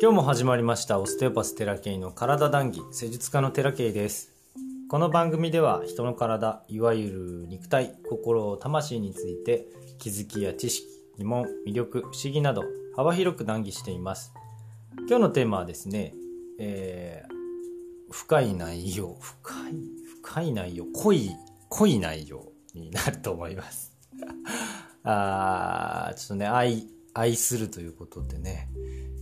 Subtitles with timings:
[0.00, 4.32] 今日も始まりましたオステオパステラケイの体談義施術家のテラケイです。
[4.88, 9.66] この番組では人の体いわゆる肉体心魂について
[9.98, 10.86] 気づきや知識
[11.16, 12.62] 疑問魅力不思議など
[12.94, 14.32] 幅広く談義しています。
[15.08, 16.14] 今日のテーマはですね、
[16.60, 19.74] えー、深い内容深い
[20.22, 21.30] 深い内容濃い
[21.70, 23.98] 濃い内容になると思います。
[25.02, 26.86] あーちょっとね愛
[27.18, 28.70] 愛するということでね。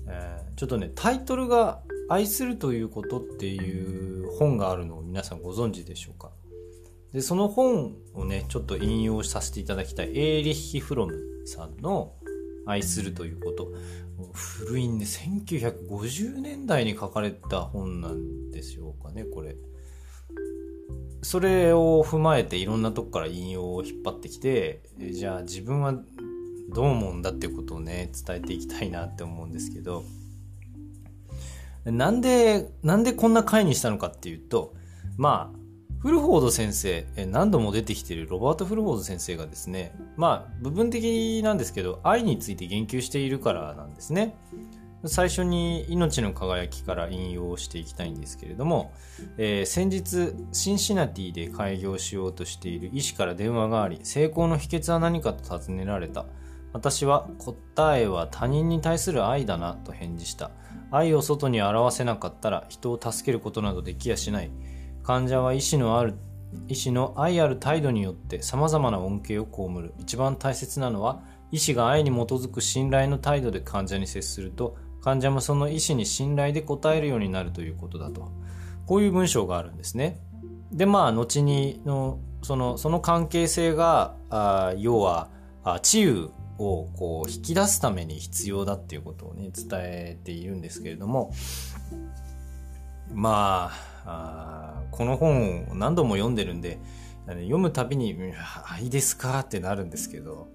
[0.08, 6.30] えー、ちょっとねタイトルが「愛するということ」っていう本があるのを皆さんご存知でしょうか？
[7.12, 10.10] でその本をねちょっと引用させていただきたい。
[10.10, 11.14] エーリッヒ・フロム
[11.46, 12.14] さんの
[12.66, 13.72] 「愛するということ」
[14.32, 19.56] 古いんで1950年代に書かれた本なんですよかねこれ。
[21.22, 25.94] それを踏まえていろんなとこから引用を引っ張ってきてじゃあ自分は
[26.74, 30.04] どう思うんだっていうことをね伝えていきたいなって思うんですけど。
[31.86, 34.74] なんでなんでこんな回にしたのかっていうと
[35.16, 35.58] まあ
[36.00, 44.36] フルフォード先生何度も出てきてるロバート・フルフォード先生がですねまあ部分的なんですけど愛について言及しているからなんですね。
[45.04, 48.92] 最初に「命の輝き」から引用していきたいんですけれども、
[49.36, 56.26] えー、先日シンシナティで開業しようとしている医師から電話があり成功の秘訣は何かと尋ねられた。
[56.76, 60.50] 私は答えは他人に対する愛だなと返事した。
[60.90, 64.50] 愛を外に表せなかったら人を助けることなどできやしない。
[65.02, 66.14] 患者は意志のある
[66.68, 69.94] 医師の愛ある態度によって様々な恩恵を被る。
[69.98, 78.30] 一番大切なのは、医師が愛に基づく信頼の態度で患者に接すると、患者もその医師に信頼で応えるようになるということだと。
[78.86, 80.20] こういう文章があるんですね。
[80.72, 85.28] で、まあ、後にの、その、その関係性が、あ要は、
[85.62, 91.32] あ治癒をこう引き出すために必要だっていうことをね伝えているんですけれども
[93.12, 93.70] ま
[94.04, 96.78] あこの本を何度も読んでるんで
[97.26, 98.16] 読むたびに
[98.70, 100.48] 「愛ですか?」ってなるんですけど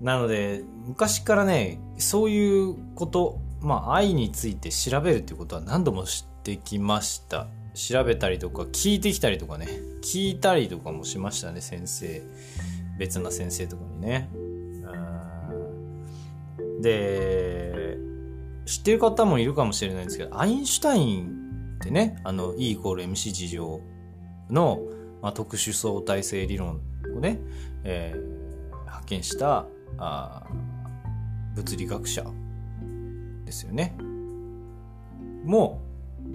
[0.00, 9.66] なので昔からねそういうことまあ愛について調べるっていうことは何度も知ってきました調べたりとか聞いてきたりとかね
[10.02, 12.22] 聞いたりとかもしましたね先生
[12.98, 14.28] 別な先生とかにね
[16.80, 17.96] で、
[18.66, 23.80] 知ってる方もいるかもしれないんですけど、アインシュタインってね、あの、E イコール MC 事情
[24.50, 24.80] の、
[25.22, 26.80] まあ、特殊相対性理論
[27.16, 27.40] をね、
[27.84, 29.66] えー、発見した
[29.96, 30.46] あ
[31.54, 32.24] 物理学者
[33.44, 33.96] ですよね。
[35.44, 36.28] もう、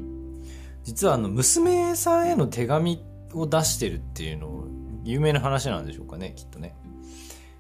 [0.84, 4.66] 実はあの、娘さんへの手紙を出してるっていうの
[5.04, 6.76] 有名な話なんでしょうかね、きっとね。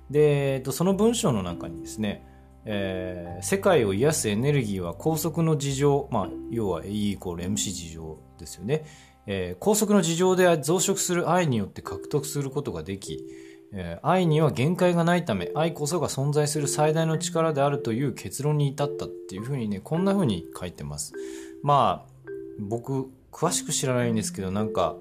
[0.09, 2.25] で、えっと、その文章の中にですね、
[2.65, 8.85] えー、世界を癒すエネルギーは高速の事情、まあ、要は E=MC 事情ですよね。
[9.25, 13.25] えー、高速の事情で増殖する愛によって獲得することができ、
[13.73, 21.13] えー、愛には限界がないため、愛こそが存在する最大の力であるという結論に至ったっていうふうにね、こんなふうに書いてます。
[21.63, 24.95] まあ、僕、詳しく知らないんですけど、なんか、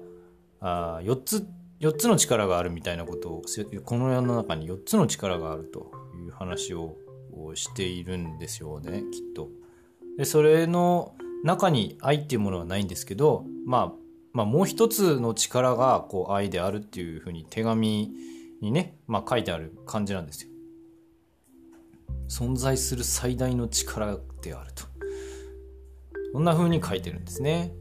[0.59, 1.47] あ4つ、
[1.81, 3.41] 4つの力があるみたいなことを、
[3.85, 6.95] この世の中に4つの力があるという話を
[7.35, 9.49] をしているんですよねきっと。
[10.17, 13.93] でそれの中に愛っていうものはないんですけど、まあ、
[14.31, 18.11] まあもう一つの力がこう愛であるっていうふうに手紙
[18.61, 20.49] にね、まあ、書いてある感じなんですよ。
[22.29, 24.83] 存在する最大の力であると。
[26.31, 27.73] そんな風に書いてるんですね。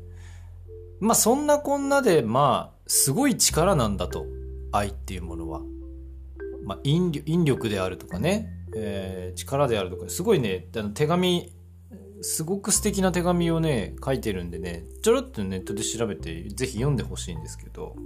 [1.01, 4.27] まあそんなこんなでまあすごい力なんだと
[4.73, 5.61] 愛っていうものは。
[6.65, 11.53] まあ引力であるとかねえー、力であるとか、すごいね、あの手紙、
[12.23, 17.97] すごく素敵な手紙をね、書いてるんでね、ちょろっとネットで調べて、ぜひ読んでほしいんですけど、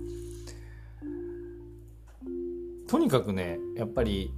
[2.88, 4.32] とにかくね、やっぱり、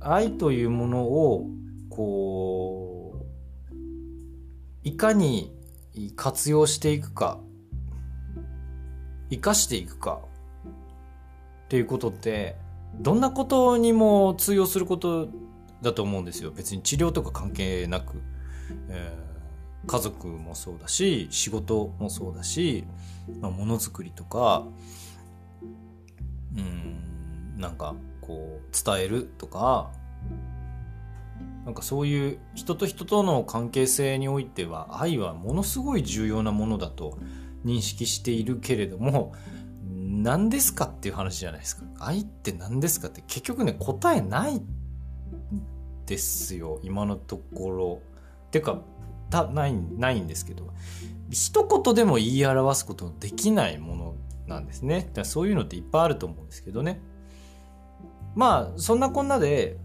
[0.00, 1.48] 愛というものを、
[1.88, 3.24] こう、
[4.82, 5.52] いかに
[6.16, 7.40] 活用していくか、
[9.30, 10.20] 生かしていくか、
[11.66, 12.56] っていうことって、
[13.00, 15.28] どんなことにも通用すること
[15.82, 16.50] だと思うんですよ。
[16.50, 18.22] 別に治療とか関係なく。
[18.88, 22.84] えー、家族もそうだし、仕事もそうだし、
[23.40, 24.64] まあ、ものづくりとか、
[26.56, 29.90] うん、なんかこう伝えるとか、
[31.64, 37.18] なんかそういう人と人との関係性においては愛はものすごい重要なものだと
[37.64, 39.32] 認識しているけれども、
[40.24, 41.84] 何ですかっていう話じゃないですか。
[42.00, 44.62] 愛って何ですかって結局ね、答えない
[46.06, 48.00] ですよ、今のところ。
[48.50, 48.80] てか、
[49.28, 50.72] た、ない、ないんですけど、
[51.30, 54.14] 一言でも言い表すことのできないもの
[54.46, 55.00] なんですね。
[55.00, 57.02] だからそういうのっていっぱいあると思うんですけどね。
[58.34, 59.76] まあ、そんなこんなで、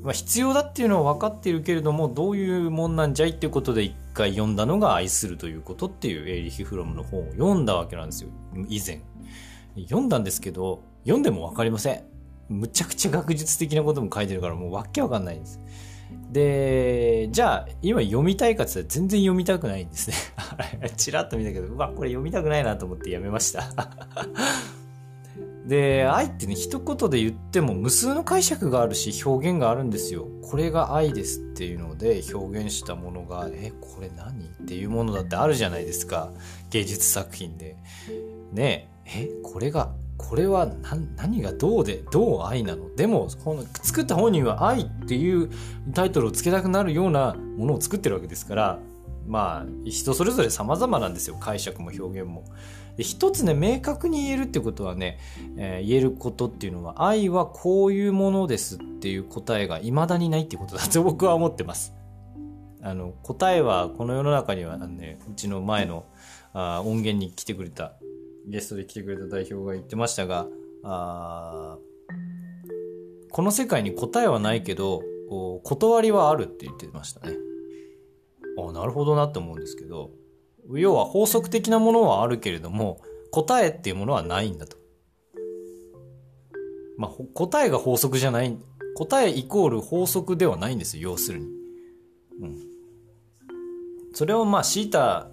[0.00, 8.30] まあ、必要だっていうのは分かっているけれども、どういうもんなんじゃいっていうことで一回読んだのが愛するということっていうエーリヒ・フロムの本を読んだわけなんですよ。
[8.68, 9.00] 以前。
[9.84, 12.02] 読んだんですけど、読んでも分かりません。
[12.48, 15.60] むちゃくちゃ学術的なことも書いてるからもうわけわかんないんです。
[16.30, 20.16] で、じゃあ、今読みたいかって全然読みたくないんですね。
[20.96, 23.64] チラッと見たけど、うわ、これ読みたくないなと思ってやめました。
[25.66, 30.26] で、愛ってね、一言で言っても無数の解釈があるし、表現があるんですよ。
[30.42, 34.46] これが愛ですっていうので表現したものが、え、これ何？
[34.46, 36.30] っていうものだってあるじゃないですか。
[36.70, 37.76] 芸術作品で。
[38.52, 40.66] ねえ、これが、これは
[41.16, 42.94] 何がどうで、どう愛なの？
[42.94, 45.50] でもこの、作った本人は愛っていう
[45.94, 48.78] タイトルを付けたくなるようなものを作ってるわけですから、
[49.28, 51.36] まあ、人それぞれ様々なんですよ。
[51.38, 52.44] 解釈も表現も。
[52.96, 55.18] で一つね、明確に言えるってことはね、
[55.56, 61.94] えー、言えることっていうのは、愛はこういうものですっていう答えが未だにないってことだと 僕は思ってます。
[62.82, 66.06] あの、答えはこの世の中にはね、うちの前の
[66.54, 67.92] あ音源に来てくれた、
[68.48, 70.46] ゲストで来てくれた代表が言ってましたが、
[70.82, 71.78] あ
[73.30, 75.02] この世界に答えはないけど、
[75.62, 77.36] 断りはあるって言ってましたね。
[78.58, 80.10] あなるほどなって思うんですけど、
[80.72, 83.00] 要は法則的なものはあるけれども、
[83.30, 84.76] 答えっていうものはないんだと。
[86.96, 88.58] まあ、答えが法則じゃない、
[88.96, 91.46] 答えイコール法則ではないんですよ、要するに。
[92.40, 92.58] うん。
[94.14, 95.30] それをまあ、シータ、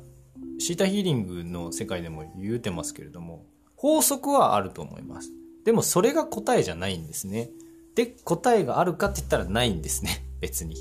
[0.60, 5.32] シータヒーリングの世界でも言うてますけれども、法則はあると思います。
[5.66, 7.50] でもそれが答えじゃないんですね。
[7.96, 10.26] で、答えがあるかって言ったらないんですね。
[10.40, 10.76] 別に。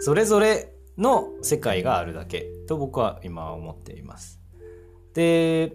[0.00, 4.40] それぞれの世界があるだけと僕は今思っています。
[5.14, 5.72] で、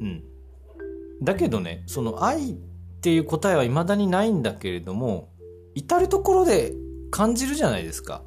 [0.00, 0.24] うん。
[1.22, 2.54] だけどね、その愛っ
[3.00, 5.30] ていう答えは未だにないんだけれども、
[5.74, 6.74] 至るところで
[7.10, 8.22] 感じるじゃないですか。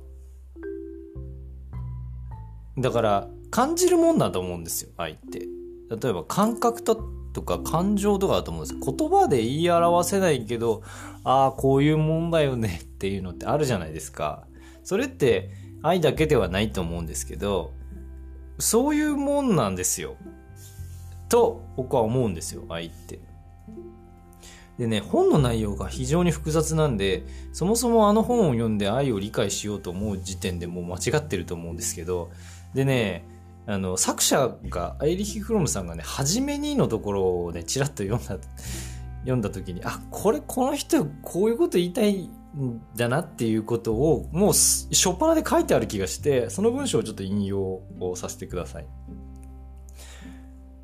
[2.78, 5.48] だから、感じるもんだと思うんですよ、愛って。
[5.90, 6.96] 例えば感覚と
[7.34, 10.84] とか感情とかだと思うんです言葉で言い表せないけど、
[11.24, 14.46] ああ、こういうもんだよねっていうのってあるじゃないですか。
[14.84, 17.74] それって愛だけではないと思うんですけど、
[18.60, 20.16] そういうもんなんですよ。
[21.28, 23.20] と僕は思うんですよ、愛って。
[24.78, 32.32] でね、本の内容が非常に複雑なんで、そもそもあの本を読んで愛を理解しようと思う時点でもう間違ってると思うんですけど、
[32.74, 33.26] でね、
[33.66, 38.38] あの、作者が、アイリヒ・フロムさんがね、初めにのところをね、ちらっと読んだ、
[39.22, 47.60] 読んだ時に、あ、これ、この人、こういうこと言いたいんだなっていうことを、もう、しょっぱなで書いてある気がして、その文章をちょっと引用
[48.00, 48.88] をさせてください。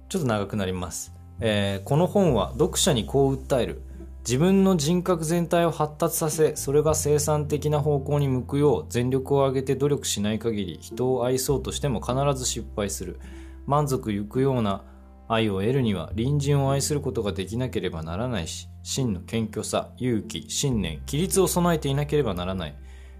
[0.07, 1.13] ちょっと長くなります。
[1.41, 3.83] えー、この本は読者にこう訴える。
[4.21, 13.19] 自分の人格全体を発達させ、それが生産的な方向に向くよう全力を挙げて努力しない限り人を愛そうとしても必ず失敗する。
[13.65, 14.83] 満足ゆくような
[15.27, 22.75] 愛を得るには隣人を愛することができなければならないし、真の謙虚さ、勇気、信念、規律を備えていなければならない。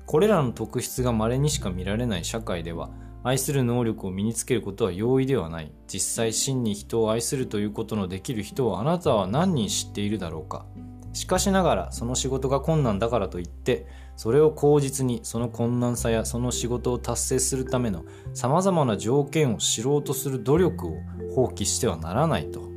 [0.06, 2.90] これらの特質が稀にしか見られない社会では、
[3.24, 5.72] 愛する能力を身につけることは容易ではない。
[5.88, 10.66] 実際真に人を愛するということのできる人をあなたは何人知っているだろうか。
[11.14, 20.94] しかしながらその仕事が困難だからといってそれを口実にその困難さやその仕事を達成するための様々な条件を知ろうとする努力を
[21.36, 22.70] 放棄してはならないと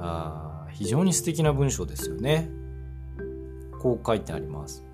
[0.00, 2.50] あ非常に素敵な文章ですよね
[3.80, 4.84] こう書いてあります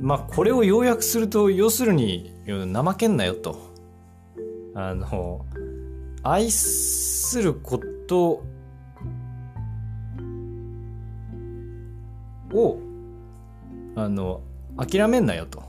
[0.00, 3.58] まあこれを要約すると要するに怠けんなよと
[4.74, 5.44] あの
[6.22, 8.44] 愛すること
[12.52, 12.78] を、
[13.96, 14.42] あの、
[14.76, 15.62] 諦めんなよと。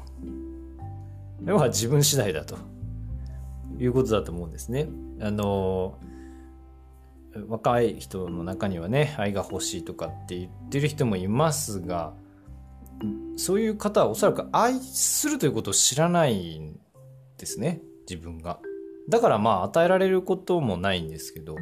[1.45, 2.57] 要は自分次第だと。
[3.79, 4.88] いうことだと思うんですね。
[5.21, 5.97] あの、
[7.47, 12.13] 若い人の中にはね、愛が欲しいとかって言ってる人もいますが、
[13.41, 16.79] そういう方はおそらく愛するということを知らないん
[17.39, 18.60] ですね、自分が。
[19.10, 21.55] だからまあ与えられることもないんですけど、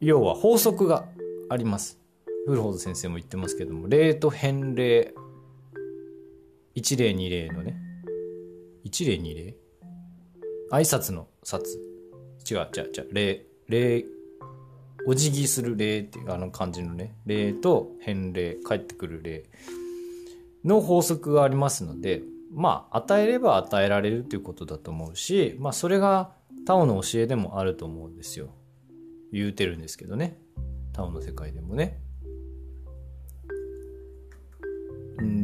[0.00, 1.06] 要は法則が
[1.48, 1.98] あります。
[2.46, 5.14] フルホーズ先生も言ってますけども、例と変例、
[6.74, 7.80] 一例二例のね、
[8.84, 9.56] 一例二例
[10.70, 11.64] 挨拶の札。
[12.50, 14.04] 違う、違う、違う、例、例、
[15.06, 19.44] お辞儀する例っていうあの感じのね、例と変例、帰ってくる例。
[20.64, 26.32] の法則がありますので、まあ、与えれば与えられるということだと思うし、まあ、それが
[26.66, 28.50] タオの教えでもあると思うんですよ。
[29.32, 30.38] 言うてるんですけどね。
[30.92, 31.98] タオの世界でもね。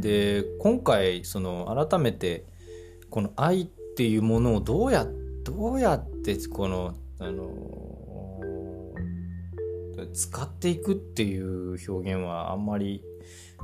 [0.01, 2.45] で、今回、その、改めて、
[3.11, 5.07] この愛っていうものをどうや、
[5.45, 7.98] どうやって、この、あの、
[10.07, 13.03] 使っていくっていう表現はあんまり、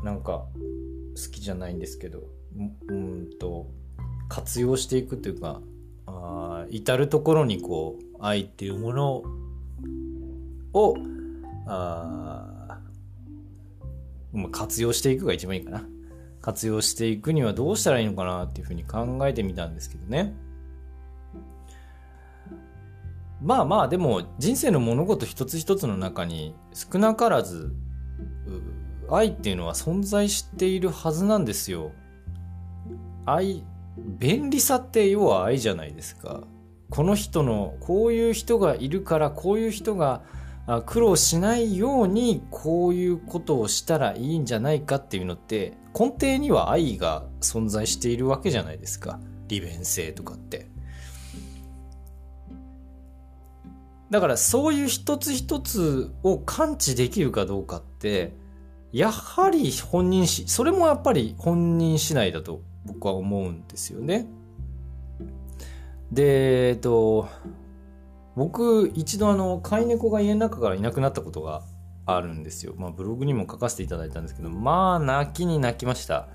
[0.02, 0.46] なんか、
[1.16, 2.24] 好きじゃないんですけど、
[2.88, 3.70] うんと、
[4.28, 5.60] 活用していくというか、
[6.06, 9.22] あ至る所にこう、愛っていうもの
[10.72, 10.96] を、
[11.66, 12.80] あ
[14.50, 15.86] 活用していくが一番いいかな。
[16.40, 20.34] 活用していくにはどうしたらいいのかなっていうふうに考えてみたんですけどね。
[23.44, 27.74] まあまあでも人生の物事一つ一つの中に少なからず
[29.10, 31.92] 愛っていうのは存在しているはずなんですよ。
[33.26, 33.62] 愛、
[33.98, 36.44] 便利さって要は愛じゃないですか。
[36.90, 40.22] この人の、こういう人がいるからこういう人が
[40.86, 50.68] 苦労しないようにこういうことをしたらいいんじゃないかっていうのって根底には愛が存在しているわけじゃないですか利便性とかって
[54.10, 58.34] だからそういう一つ一つを感知できるかどうかって
[58.92, 64.26] やはり本人しそれもやっぱり本人次第だと僕は思うんですよね
[66.12, 67.28] でえっと
[68.36, 71.62] 僕、一度あの、飼い猫が家の中からいなくなったことが
[72.04, 72.74] あるんですよ。
[72.76, 76.28] まあ、ブログにも書かせていただいたんですけど、まあ、泣きに泣きました。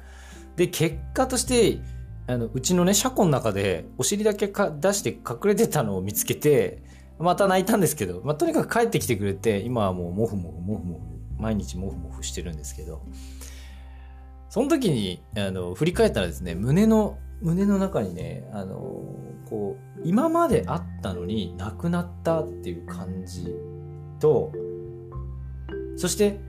[0.56, 1.82] で、結果として、
[2.28, 6.84] あの、うちのね、車庫の中で、お尻だけか出して隠れてたのを見つけて、
[7.20, 11.00] また泣いたんですけど、まあ、とにかく帰ってきてくれて、今はもう、もふもふ、もふも
[11.38, 13.02] ふ、毎日もふもふしてるんですけど、
[14.50, 18.76] その時に、あの、振り返ったらですね、胸の胸の中にね、あの
[19.50, 23.56] こう、今まであったのになくなったっていう感じ
[24.20, 24.52] と、
[25.96, 26.40] そして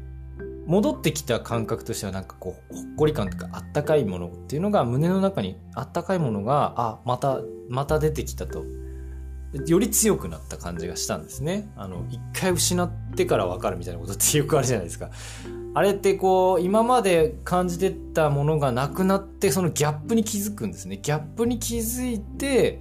[0.66, 8.64] 戻ってきた感覚としてはなんかこう、ほっこり感とかあったかいものっていうのが胸の中にあったかいものが、あ、また、また出てきたと。
[9.52, 11.70] より強くなった感じがしたんですね。
[11.76, 15.10] あの、一回失ってから分かるみたいなことってよくあるじゃないですか。
[15.74, 20.98] あれってこう、今まで感じてたものがなくなって、そのギャップに気づくんですね。
[21.02, 22.80] ギャップに気づいて、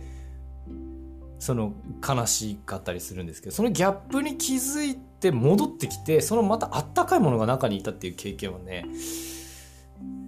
[1.39, 1.73] その
[2.07, 8.85] 悲しかったりするんですけど、そのギャップに気づいて戻ってきて、そのまたあったかいものが中にいたっていう経験はね、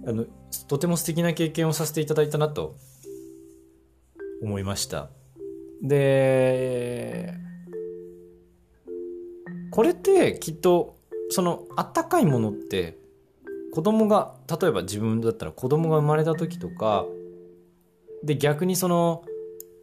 [0.06, 0.26] あの、
[0.66, 2.76] とても素敵な経験をさせていただいたなと
[4.42, 5.10] 思いました。
[5.82, 7.34] で、
[9.72, 10.96] これってきっと
[11.30, 12.98] そのあったかいものって
[13.72, 17.06] 子供が例えば自分だったら子供が生まれた時とか
[18.22, 19.24] で逆にその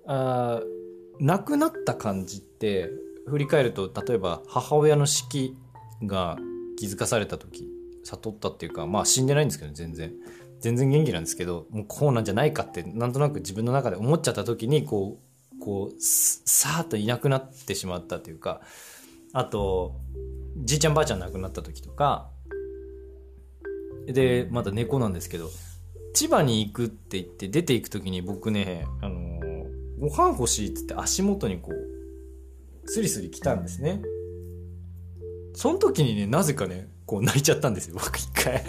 [0.05, 0.61] あ
[1.19, 2.91] 亡くなった感じって
[3.27, 5.57] 振り返ると例えば母親の死期
[6.03, 6.37] が
[6.77, 7.67] 気づかされた時
[8.03, 10.13] 悟ったっていうかまあ死んでないんですけど全然。
[10.59, 15.28] 全然元気なんですけどもうこうなんじゃないかってなんとなく自分の中で思っちゃった時にこう
[15.59, 18.61] こうさーっといなくなってしまったというか
[19.33, 19.95] あと
[20.57, 22.29] じいちゃんばあちゃん亡くなった時とか
[24.07, 25.49] でまた猫なんですけど
[26.13, 34.01] 千葉に行くって言って出て行く時に僕ねあのー、ご飯欲しいっつって足元にこうスリスリ来たんですね。
[35.53, 38.63] その時にねなぜかねこう泣いちゃったんですよ僕一回。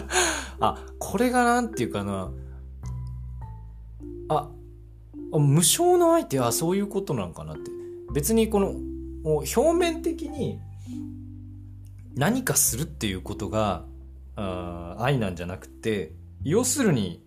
[0.60, 2.30] あこれがなんていうかな。
[4.28, 4.50] あ
[5.38, 7.70] 無償の相手はそういうことなんかなって。
[8.12, 8.74] 別にこの
[9.24, 10.60] 表面的に
[12.14, 13.84] 何かするっていうことが
[14.36, 16.12] あ愛なんじゃなくて
[16.44, 17.20] 要するに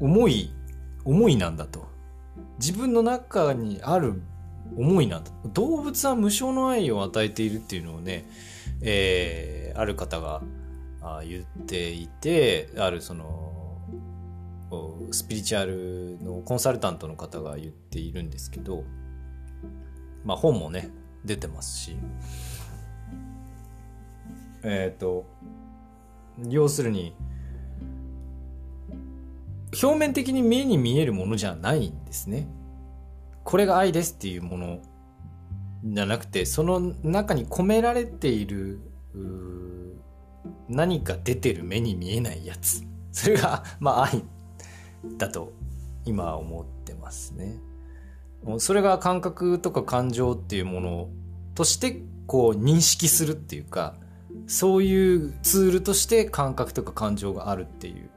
[0.00, 0.50] 思い
[1.04, 1.90] 思いなんだと。
[2.58, 4.22] 自分の中にある
[4.76, 5.30] 思いなんだ。
[5.52, 8.24] 動物は無償の愛を与えているっていうのをね、
[8.80, 10.42] えー、ある方が
[11.02, 13.51] あ言っていてあるその
[15.10, 18.84] スピリチュアルのコンサルタントの方が言っているんですけど
[20.24, 20.90] まあ本もね
[21.24, 21.96] 出てますし
[24.62, 25.26] えっ、ー、と、
[26.48, 27.14] 要するに、
[29.82, 32.46] 表面的に目に見えるものじゃないんですね。
[33.44, 34.80] これが愛ですっていうもの
[35.84, 38.80] じゃなくて、その中に込められている、
[40.68, 42.82] 何か出てる目に見えないやつ。
[43.10, 44.22] それが、まあ愛
[45.18, 45.52] だと
[46.04, 47.58] 今思ってますね。
[48.58, 51.08] それが感覚とか感情っていうもの
[51.54, 53.94] としてこう認識するっていうか、
[54.46, 58.10] そういうツールとして感覚とか感情があるっていう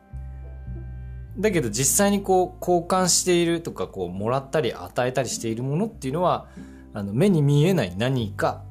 [1.38, 6.48] だけど実際にこう交換しているとかこうもらったり与えたりしているものっていうのは
[6.94, 8.64] あの目に見えない何か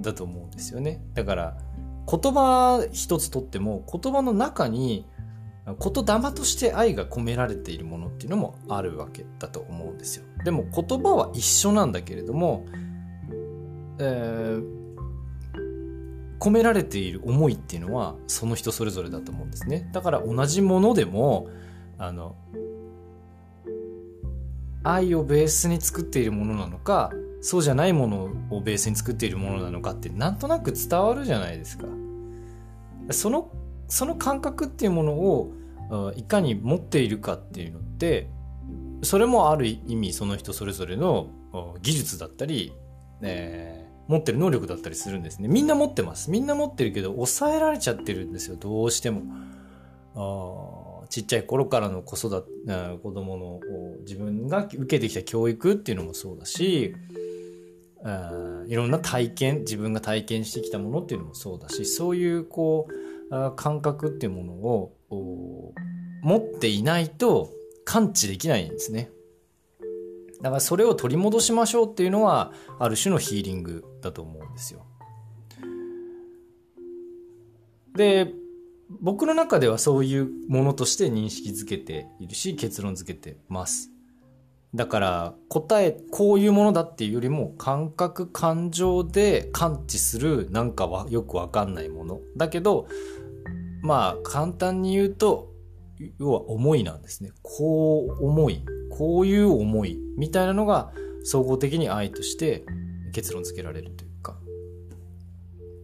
[0.00, 1.02] だと思うんですよね。
[1.14, 1.56] だから
[2.10, 5.06] 言葉一つとっても言葉の中に
[5.66, 10.24] 言霊として愛が込められているものっていうのもあるわけだと思うんですよ。
[10.44, 12.66] でも言葉は一緒なんだけれども、
[13.98, 14.64] えー、
[16.38, 19.88] 込められている思いっていうのはその人それぞれだと思うんですね。
[19.92, 21.48] だから同じものでも
[21.98, 22.34] あの
[24.82, 27.12] 愛をベースに作っているものなのか
[27.42, 31.86] そうじゃないものをベースに作っているものなのかってなんとなく伝わるじゃないですか。
[33.10, 33.50] その
[33.90, 35.52] その感覚っていうものを
[36.16, 38.30] いかに持っているかっていうのって
[39.02, 41.28] それもある意味その人それぞれの
[41.82, 42.72] 技術だったり、
[43.22, 45.48] えー、持ってる能力だったりするんですね。
[45.48, 46.30] みんな持ってます。
[46.30, 48.56] みんな持ってるけど抑えられちゃってるんですよ。
[48.56, 49.22] どうしても。
[50.14, 53.60] あちっちゃい頃からの子育て、子供の
[54.02, 56.94] 自分が受けてきた教育っていうのもそうだし、
[58.68, 63.09] いろんな体験、自分が体験してきたものっていうのもそうだし、そういうこう、
[63.56, 64.92] 感覚っていうものを
[66.22, 67.50] 持っていないと
[67.84, 69.10] 感知できないんですね。
[70.42, 74.86] だからそれを取り戻しましょうっていうのは、ある種のヒーリングだと思うんですよ。
[77.94, 78.32] で、
[79.00, 83.90] 僕の中ではそういうものとして認識づけているし、結論づけてます。
[84.74, 92.20] だから答え、こういうものだっていうよりも感覚、感情で感知するなんかはよくわかんないもの。
[92.36, 92.86] だけど、
[93.82, 95.52] まあ簡単に言うと、
[96.18, 97.32] 要は思いなんですね。
[97.42, 100.92] こう思い、こういう思いみたいなのが
[101.24, 102.64] 総合的に愛として
[103.12, 104.36] 結論付けられるというか、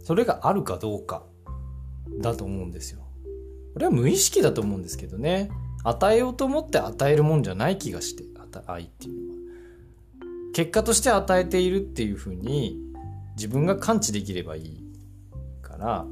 [0.04, 1.24] それがあるかどうか
[2.20, 3.00] だと思うんですよ。
[3.74, 5.50] これは無意識だと思うんですけどね。
[5.84, 8.24] 与えようと思って与えるもんじゃない気がして。
[8.66, 9.36] 愛っていうのは
[10.54, 12.78] 結果として与えているっていうふうに
[13.36, 14.82] 自分が感知できればいい
[15.60, 16.06] から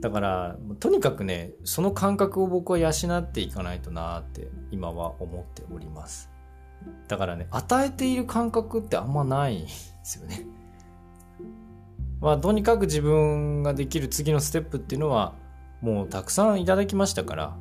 [0.00, 6.30] だからとにかくねその感覚を僕は養っていかないとなって今は思っております。
[7.08, 9.68] だからね与えている感覚ってあんまないんで
[10.02, 10.46] すよね。
[12.20, 15.34] まあとにかく自分ができる次のステップっていうのは
[15.82, 17.56] もうたくさんいただきましたから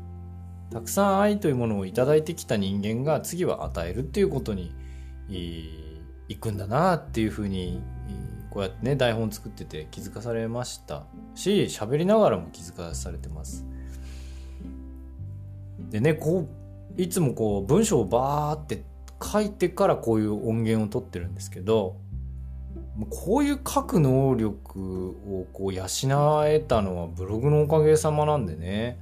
[0.71, 4.73] たくさん愛というものをいただいてきた人間が次は与えるっていうことに
[5.30, 7.82] いくんだなっていうふうに
[8.50, 11.06] こうやってね台本作ってて気づかされました。
[11.36, 13.66] し喋りながらも気づかされてます。
[15.90, 16.48] でねこ
[16.98, 18.84] ういつもこう文章をバーって
[19.22, 21.98] 書いてからこういう音源を取ってるんですけど
[23.10, 25.86] こういう書く能力をこう養
[26.46, 29.00] えたのはブログのおかげさまなんでね。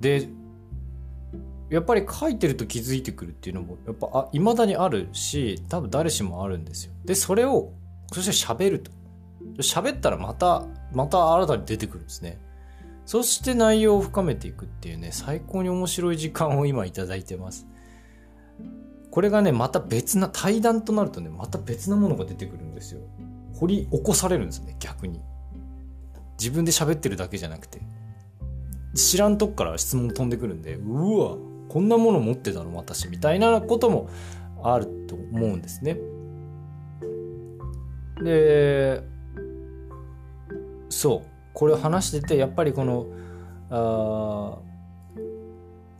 [0.00, 0.28] で
[1.70, 6.92] やっぱり書いてると気づいてくるっていうのもやっぱあ未だにあるし多分誰しもあるんですよ。
[7.04, 7.72] でそれを
[8.12, 8.90] そして喋ると。
[9.58, 12.38] 喋ったらまたまた新たに出てくるんですね。
[13.06, 17.66] そして内容を深めていくっていうね最高に面白い時間を今いただいてます。
[19.10, 23.00] これがねまた別な対談となるとねまた別なものが出てくるんですよ。
[23.54, 25.20] 掘り起こされるんですね逆に。
[26.38, 27.80] 自分で喋ってるだけじゃなくて。
[28.94, 31.36] 知らんとこから質問飛んでくるんで、うわ、
[31.68, 34.08] こんなもの持ってたの私みたいなことも
[34.62, 35.98] あると思うんですね。
[38.22, 39.02] で、
[40.88, 41.28] そう。
[41.54, 43.06] これ話してて、やっぱりこの、
[43.70, 44.58] あ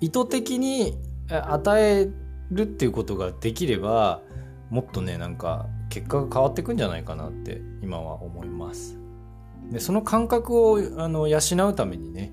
[0.00, 0.96] 意図的に
[1.28, 2.08] 与え
[2.50, 4.22] るっていうことができれば、
[4.70, 8.98] もっとね、なんか結果が変わってくんじゃないかなって今は思います。
[9.70, 12.32] で、その感覚をあの養うためにね、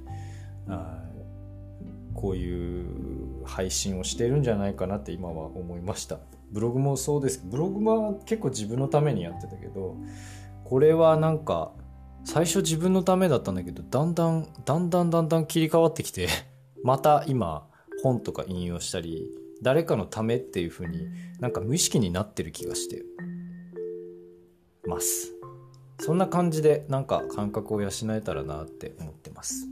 [2.13, 6.17] こういう配信をしてるんじゃないかなって今は思いました
[6.51, 9.97] ブログもそうですブログは結構自分のためにやってたけど
[10.63, 11.71] これはなんか
[12.23, 16.27] 最初自分のためだったんだけどだんだんだんだんだんだん切り替わってきて
[16.84, 17.67] また今
[18.03, 19.29] 本とか引用したり
[19.62, 21.08] 誰かのためっていう風に
[21.39, 23.03] なんか無意識になってる気がして
[24.88, 25.34] ます。
[25.99, 29.67] そんな感じでなんか感覚を養えたらなって思ってます。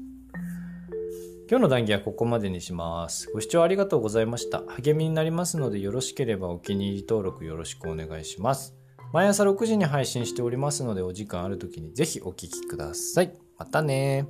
[1.49, 3.29] 今日の談義はここまでにします。
[3.33, 4.63] ご視聴ありがとうございました。
[4.81, 8.75] 励みになりますのでよろしければお気に入り登録よろしくお願いします。
[9.11, 13.33] 毎朝6時に配信しておりますのでお時間ある時にぜひお聴きください。
[13.57, 14.25] またね